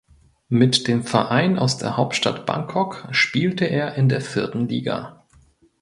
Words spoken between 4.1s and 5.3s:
vierten Liga.